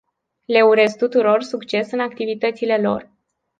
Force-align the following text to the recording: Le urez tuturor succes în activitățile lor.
Le 0.47 0.61
urez 0.61 0.95
tuturor 0.97 1.43
succes 1.43 1.91
în 1.91 1.99
activitățile 1.99 2.77
lor. 2.81 3.11